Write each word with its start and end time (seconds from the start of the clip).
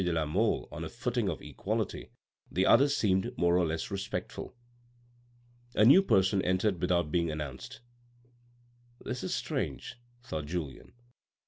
de 0.03 0.11
la 0.11 0.25
Mole 0.25 0.67
on 0.71 0.83
a 0.83 0.89
footing 0.89 1.29
of 1.29 1.43
equality, 1.43 2.09
the 2.49 2.65
others 2.65 2.97
seemed 2.97 3.37
more 3.37 3.55
or 3.55 3.65
less 3.67 3.91
respectful. 3.91 4.55
A 5.75 5.85
new 5.85 6.01
person 6.01 6.41
entered 6.41 6.81
without 6.81 7.11
being 7.11 7.29
announced." 7.29 7.81
This 9.05 9.23
is 9.23 9.35
strange," 9.35 9.97
thought 10.23 10.47
Julien. 10.47 10.93